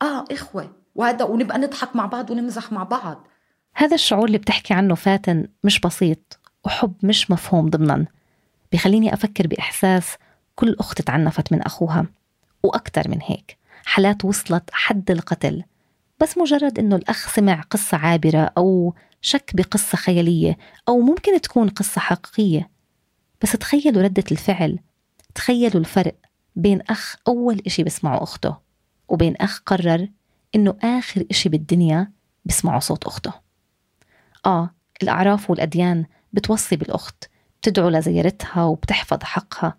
آه 0.02 0.24
إخوة. 0.30 0.72
وهذا 0.94 1.24
ونبقى 1.24 1.58
نضحك 1.58 1.96
مع 1.96 2.06
بعض 2.06 2.30
ونمزح 2.30 2.72
مع 2.72 2.82
بعض. 2.82 3.28
هذا 3.74 3.94
الشعور 3.94 4.26
اللي 4.26 4.38
بتحكي 4.38 4.74
عنه 4.74 4.94
فاتن 4.94 5.48
مش 5.64 5.80
بسيط. 5.80 6.43
وحب 6.64 6.94
مش 7.02 7.30
مفهوم 7.30 7.70
ضمنا. 7.70 8.06
بخليني 8.72 9.14
أفكر 9.14 9.46
بإحساس 9.46 10.16
كل 10.54 10.76
أخت 10.80 11.02
تعنفت 11.02 11.52
من 11.52 11.62
أخوها. 11.62 12.06
وأكثر 12.62 13.08
من 13.08 13.18
هيك 13.22 13.58
حالات 13.84 14.24
وصلت 14.24 14.70
حد 14.72 15.10
القتل. 15.10 15.64
بس 16.20 16.38
مجرد 16.38 16.78
إنه 16.78 16.96
الأخ 16.96 17.34
سمع 17.34 17.60
قصة 17.60 17.96
عابرة 17.96 18.50
أو 18.58 18.94
شك 19.20 19.50
بقصة 19.54 19.96
خيالية 19.96 20.58
أو 20.88 21.00
ممكن 21.00 21.40
تكون 21.40 21.68
قصة 21.68 22.00
حقيقية. 22.00 22.70
بس 23.42 23.52
تخيلوا 23.52 24.02
ردة 24.02 24.24
الفعل 24.32 24.78
تخيلوا 25.34 25.80
الفرق 25.80 26.14
بين 26.56 26.80
أخ 26.80 27.16
أول 27.28 27.62
إشي 27.66 27.84
بسمعه 27.84 28.22
أخته 28.22 28.56
وبين 29.08 29.36
أخ 29.36 29.62
قرر 29.66 30.08
إنه 30.54 30.76
آخر 30.82 31.24
إشي 31.30 31.48
بالدنيا 31.48 32.12
بسمعه 32.44 32.78
صوت 32.80 33.04
أخته. 33.04 33.32
آه 34.46 34.70
الأعراف 35.02 35.50
والأديان 35.50 36.04
بتوصي 36.34 36.76
بالأخت 36.76 37.24
بتدعو 37.60 37.88
لزيارتها 37.88 38.64
وبتحفظ 38.64 39.18
حقها. 39.22 39.78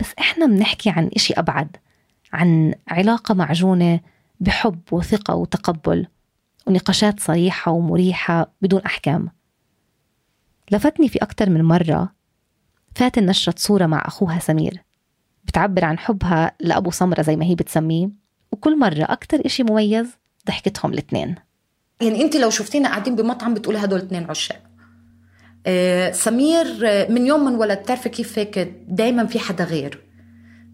بس 0.00 0.12
إحنا 0.18 0.46
بنحكي 0.46 0.90
عن 0.90 1.10
إشي 1.16 1.34
أبعد 1.34 1.76
عن 2.32 2.74
علاقة 2.88 3.34
معجونة 3.34 4.00
بحب 4.40 4.80
وثقة 4.92 5.34
وتقبل 5.34 6.06
ونقاشات 6.66 7.20
صريحة 7.20 7.72
ومريحة 7.72 8.52
بدون 8.62 8.80
أحكام. 8.80 9.28
لفتني 10.70 11.08
في 11.08 11.18
أكثر 11.18 11.50
من 11.50 11.64
مرة 11.64 12.12
فاتن 12.94 13.26
نشرت 13.26 13.58
صورة 13.58 13.86
مع 13.86 14.02
أخوها 14.06 14.38
سمير. 14.38 14.84
بتعبر 15.44 15.84
عن 15.84 15.98
حبها 15.98 16.52
لأبو 16.60 16.90
سمرة 16.90 17.22
زي 17.22 17.36
ما 17.36 17.44
هي 17.44 17.54
بتسميه 17.54 18.10
وكل 18.52 18.78
مرة 18.78 19.02
أكتر 19.02 19.46
إشي 19.46 19.62
مميز 19.62 20.16
ضحكتهم 20.46 20.92
الاثنين 20.92 21.34
يعني 22.00 22.22
انت 22.22 22.36
لو 22.36 22.50
شفتينا 22.50 22.88
قاعدين 22.88 23.16
بمطعم 23.16 23.54
بتقولي 23.54 23.78
هدول 23.78 23.98
اثنين 23.98 24.30
عشاق. 24.30 24.62
سمير 26.12 26.66
آه، 26.84 27.10
من 27.12 27.26
يوم 27.26 27.44
من 27.44 27.54
ولد 27.54 27.78
بتعرفي 27.78 28.08
كيف 28.08 28.38
هيك 28.38 28.58
دائما 28.88 29.26
في 29.26 29.38
حدا 29.38 29.64
غير. 29.64 30.02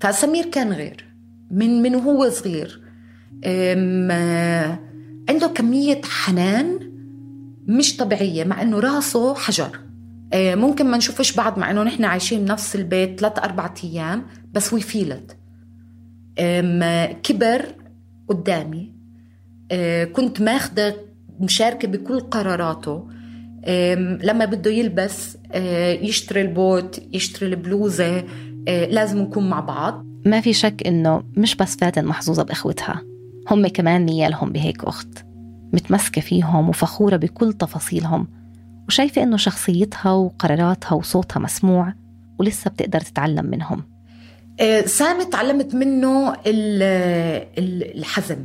فسمير 0.00 0.44
كان 0.46 0.72
غير 0.72 1.04
من 1.50 1.82
من 1.82 1.94
وهو 1.94 2.30
صغير. 2.30 2.82
آه 3.44 4.78
عنده 5.28 5.46
كمية 5.46 6.00
حنان 6.04 6.78
مش 7.66 7.96
طبيعية 7.96 8.44
مع 8.44 8.62
إنه 8.62 8.78
راسه 8.78 9.34
حجر. 9.34 9.80
آه، 10.32 10.54
ممكن 10.54 10.86
ما 10.86 10.96
نشوفش 10.96 11.36
بعض 11.36 11.58
مع 11.58 11.70
إنه 11.70 11.82
نحن 11.82 12.04
عايشين 12.04 12.44
بنفس 12.44 12.76
البيت 12.76 13.20
ثلاث 13.20 13.38
أربع 13.38 13.74
أيام 13.84 14.26
بس 14.52 14.72
وي 14.72 14.80
فيلت 14.80 15.36
كبر 17.22 17.74
قدامي. 18.28 18.94
آه، 19.70 20.04
كنت 20.04 20.40
ماخذة 20.40 20.96
مشاركة 21.40 21.88
بكل 21.88 22.20
قراراته. 22.20 23.08
لما 24.22 24.44
بده 24.44 24.70
يلبس 24.70 25.36
يشتري 26.02 26.40
البوت 26.40 27.02
يشتري 27.12 27.48
البلوزة 27.48 28.24
لازم 28.66 29.18
نكون 29.18 29.48
مع 29.50 29.60
بعض. 29.60 30.06
ما 30.26 30.40
في 30.40 30.52
شك 30.52 30.82
إنه 30.86 31.22
مش 31.36 31.54
بس 31.56 31.76
فاتن 31.76 32.04
محظوظة 32.04 32.42
بإخوتها 32.42 33.02
هم 33.50 33.66
كمان 33.66 34.04
نيالهم 34.06 34.52
بهيك 34.52 34.84
أخت 34.84 35.08
متمسكة 35.72 36.20
فيهم 36.20 36.68
وفخورة 36.68 37.16
بكل 37.16 37.52
تفاصيلهم 37.52 38.28
وشايفة 38.88 39.22
إنه 39.22 39.36
شخصيتها 39.36 40.12
وقراراتها 40.12 40.92
وصوتها 40.94 41.40
مسموع 41.40 41.94
ولسه 42.38 42.70
بتقدر 42.70 43.00
تتعلم 43.00 43.46
منهم. 43.46 43.82
سامي 44.86 45.24
تعلمت 45.24 45.74
منه 45.74 46.32
ال- 46.32 46.82
ال- 47.58 47.98
الحزم 47.98 48.36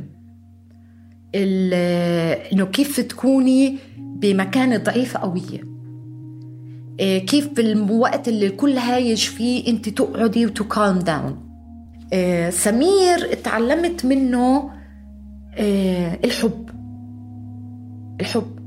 ال- 1.34 1.74
إنه 2.52 2.64
كيف 2.66 3.00
تكوني 3.00 3.76
بمكانة 4.20 4.76
ضعيفة 4.76 5.18
قوية 5.18 5.68
كيف 7.18 7.48
بالوقت 7.52 8.28
اللي 8.28 8.46
الكل 8.46 8.78
هايج 8.78 9.18
فيه 9.18 9.68
أنت 9.68 9.88
تقعدي 9.88 10.46
وتكالم 10.46 10.98
داون 10.98 11.48
سمير 12.50 13.34
تعلمت 13.44 14.06
منه 14.06 14.70
آه، 15.54 16.18
الحب. 16.24 16.68
الحب 18.20 18.58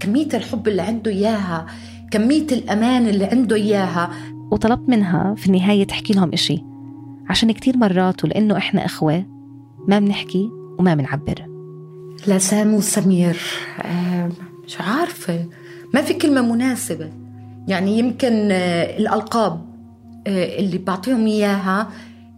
كمية 0.00 0.28
الحب 0.34 0.68
اللي 0.68 0.82
عنده 0.82 1.10
إياها 1.10 1.66
كمية 2.10 2.46
الأمان 2.52 3.08
اللي 3.08 3.24
عنده 3.24 3.56
إياها. 3.56 4.10
وطلبت 4.52 4.88
منها 4.88 5.34
في 5.34 5.46
النهاية 5.46 5.84
تحكي 5.84 6.12
لهم 6.12 6.30
إشي. 6.32 6.64
عشان 7.28 7.52
كتير 7.52 7.76
مرات 7.76 8.24
ولأنه 8.24 8.56
إحنا 8.56 8.84
إخوة 8.84 9.24
ما 9.88 9.98
بنحكي 9.98 10.50
وما 10.78 10.94
بنعبر. 10.94 11.46
لسام 12.26 12.74
وسمير 12.74 13.38
آه، 13.82 14.28
مش 14.70 14.80
عارفة. 14.80 15.46
ما 15.94 16.02
في 16.02 16.14
كلمة 16.14 16.40
مناسبة. 16.52 17.12
يعني 17.68 17.98
يمكن 17.98 18.48
آه، 18.52 18.96
الألقاب 18.98 19.66
آه، 20.26 20.58
اللي 20.58 20.78
بعطيهم 20.78 21.26
إياها 21.26 21.90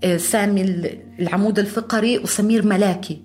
آه، 0.05 0.17
سامي 0.17 0.63
ال- 0.63 0.99
العمود 1.21 1.59
الفقري 1.59 2.19
وسمير 2.19 2.67
ملاكي. 2.67 3.23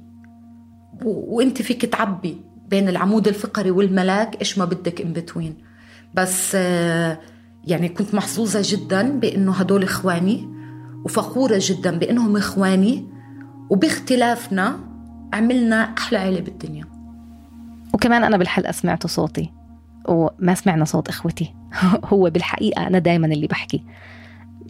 وأنت 1.05 1.61
فيك 1.61 1.85
تعبي 1.85 2.37
بين 2.69 2.89
العمود 2.89 3.27
الفقري 3.27 3.71
والملاك 3.71 4.39
إيش 4.39 4.57
ما 4.57 4.65
بدك 4.65 5.01
ان 5.01 5.13
بتوين 5.13 5.55
بس 6.13 6.53
يعني 7.65 7.89
كنت 7.97 8.13
محظوظة 8.15 8.61
جدا 8.63 9.19
بإنه 9.19 9.51
هدول 9.51 9.83
إخواني 9.83 10.49
وفخورة 11.05 11.59
جدا 11.61 11.97
بإنهم 11.97 12.37
إخواني 12.37 13.05
وباختلافنا 13.69 14.79
عملنا 15.33 15.75
أحلى 15.97 16.17
عيلة 16.17 16.39
بالدنيا. 16.39 16.96
وكمان 17.97 18.23
أنا 18.23 18.38
بالحلقة 18.38 18.71
سمعت 18.71 19.07
صوتي. 19.07 19.51
وما 20.07 20.53
سمعنا 20.53 20.86
صوت 20.86 21.10
إخوتي. 21.10 21.55
هو 22.13 22.29
بالحقيقة 22.29 22.88
أنا 22.88 22.99
دايما 22.99 23.27
اللي 23.27 23.47
بحكي. 23.47 23.83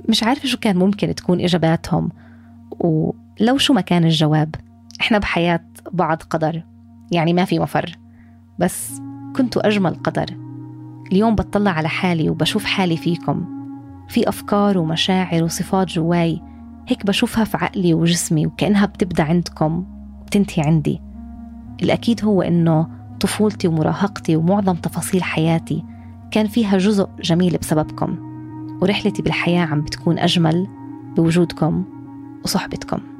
مش 0.09 0.23
عارفة 0.23 0.47
شو 0.47 0.57
كان 0.57 0.77
ممكن 0.77 1.15
تكون 1.15 1.41
إجاباتهم. 1.41 2.09
ولو 2.79 3.57
شو 3.57 3.73
ما 3.73 3.81
كان 3.81 4.03
الجواب 4.03 4.55
إحنا 5.01 5.17
بحياة 5.17 5.65
بعض 5.91 6.21
قدر. 6.29 6.63
يعني 7.11 7.33
ما 7.33 7.45
في 7.45 7.59
مفر. 7.59 7.97
بس 8.59 9.01
كنتوا 9.35 9.67
أجمل 9.67 9.95
قدر. 9.95 10.37
اليوم 11.11 11.35
بطلع 11.35 11.71
على 11.71 11.89
حالي 11.89 12.29
وبشوف 12.29 12.65
حالي 12.65 12.97
فيكم. 12.97 13.45
في 14.09 14.29
أفكار 14.29 14.77
ومشاعر 14.77 15.43
وصفات 15.43 15.87
جواي. 15.87 16.41
هيك 16.87 17.05
بشوفها 17.05 17.43
في 17.43 17.57
عقلي 17.57 17.93
وجسمي 17.93 18.47
وكأنها 18.47 18.85
بتبدأ 18.85 19.23
عندكم 19.23 19.85
وبتنتهي 20.21 20.63
عندي. 20.65 21.01
الأكيد 21.83 22.25
هو 22.25 22.41
إنه 22.41 22.96
طفولتي 23.19 23.67
ومراهقتي 23.67 24.35
ومعظم 24.35 24.75
تفاصيل 24.75 25.23
حياتي 25.23 25.83
كان 26.31 26.47
فيها 26.47 26.77
جزء 26.77 27.07
جميل 27.21 27.57
بسببكم 27.57 28.17
ورحلتي 28.81 29.21
بالحياة 29.21 29.65
عم 29.65 29.81
بتكون 29.81 30.19
أجمل 30.19 30.67
بوجودكم 31.15 31.83
وصحبتكم. 32.43 33.16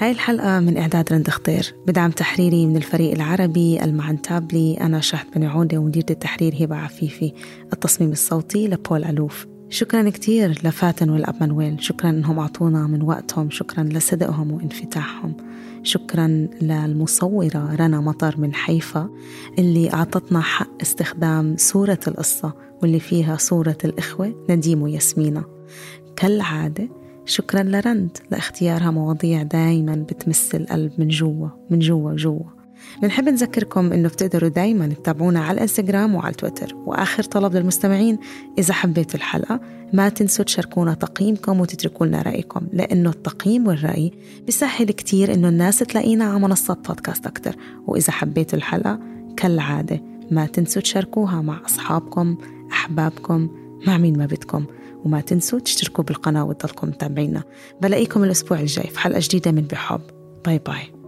هاي 0.00 0.10
الحلقة 0.10 0.60
من 0.60 0.76
إعداد 0.76 1.12
رند 1.12 1.30
خطير 1.30 1.74
بدعم 1.86 2.10
تحريري 2.10 2.66
من 2.66 2.76
الفريق 2.76 3.12
العربي 3.12 3.84
المعن 3.84 4.22
تابلي. 4.22 4.80
أنا 4.80 5.00
شهد 5.00 5.26
بن 5.36 5.44
عودة 5.44 5.78
ومديرة 5.78 6.06
التحرير 6.10 6.54
هبة 6.60 6.76
عفيفي. 6.76 7.32
التصميم 7.72 8.12
الصوتي 8.12 8.68
لبول 8.68 9.04
ألوف. 9.04 9.46
شكرا 9.68 10.10
كتير 10.10 10.50
لفاتن 10.50 11.10
والأب 11.10 11.34
مانويل. 11.40 11.82
شكرا 11.82 12.10
أنهم 12.10 12.38
أعطونا 12.38 12.86
من 12.86 13.02
وقتهم. 13.02 13.50
شكرا 13.50 13.84
لصدقهم 13.84 14.52
وانفتاحهم. 14.52 15.36
شكرا 15.82 16.26
للمصورة 16.62 17.74
رنا 17.74 18.00
مطر 18.00 18.40
من 18.40 18.54
حيفا 18.54 19.10
اللي 19.58 19.92
أعطتنا 19.92 20.40
حق 20.40 20.82
استخدام 20.82 21.54
صورة 21.58 22.00
القصة 22.08 22.52
واللي 22.82 23.00
فيها 23.00 23.36
صورة 23.36 23.78
الإخوة 23.84 24.46
نديم 24.50 24.82
وياسمينة. 24.82 25.44
كالعادة 26.16 26.99
شكرا 27.30 27.62
لرند 27.62 28.18
لاختيارها 28.30 28.90
مواضيع 28.90 29.42
دايما 29.42 29.94
بتمس 29.94 30.54
القلب 30.54 30.92
من 30.98 31.08
جوا 31.08 31.48
من 31.70 31.78
جوا 31.78 32.12
جوا. 32.12 32.42
بنحب 33.02 33.28
نذكركم 33.28 33.92
إنه 33.92 34.08
بتقدروا 34.08 34.48
دايما 34.48 34.86
تتابعونا 34.86 35.40
على 35.40 35.56
الانستغرام 35.56 36.14
وعلى 36.14 36.34
تويتر. 36.34 36.74
وآخر 36.86 37.22
طلب 37.22 37.56
للمستمعين 37.56 38.18
إذا 38.58 38.74
حبيتوا 38.74 39.14
الحلقة 39.14 39.60
ما 39.92 40.08
تنسوا 40.08 40.44
تشاركونا 40.44 40.94
تقييمكم 40.94 41.60
وتتركوا 41.60 42.06
لنا 42.06 42.22
رأيكم 42.22 42.60
لأنه 42.72 43.10
التقييم 43.10 43.66
والرأي 43.66 44.12
بيسهل 44.46 44.90
كتير 44.90 45.34
إنه 45.34 45.48
الناس 45.48 45.78
تلاقينا 45.78 46.24
على 46.24 46.40
منصات 46.40 46.88
بودكاست 46.88 47.26
أكتر. 47.26 47.56
وإذا 47.86 48.12
حبيتوا 48.12 48.58
الحلقة 48.58 49.00
كالعادة 49.36 50.02
ما 50.30 50.46
تنسوا 50.46 50.82
تشاركوها 50.82 51.42
مع 51.42 51.60
أصحابكم 51.66 52.36
أحبابكم 52.72 53.48
مع 53.86 53.98
مين 53.98 54.18
ما 54.18 54.26
بدكم. 54.26 54.64
وما 55.04 55.20
تنسوا 55.20 55.58
تشتركوا 55.58 56.04
بالقناة 56.04 56.44
وتضلكم 56.44 56.88
متابعينا. 56.88 57.42
بلاقيكم 57.80 58.24
الأسبوع 58.24 58.60
الجاي 58.60 58.86
في 58.86 59.00
حلقة 59.00 59.20
جديدة 59.22 59.50
من 59.50 59.62
بحب. 59.62 60.00
باي 60.44 60.58
باي 60.58 60.99